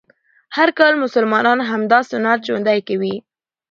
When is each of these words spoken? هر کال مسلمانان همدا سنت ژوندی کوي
هر 0.55 0.69
کال 0.77 0.93
مسلمانان 1.03 1.59
همدا 1.71 1.99
سنت 2.09 2.39
ژوندی 2.47 2.79
کوي 2.87 3.15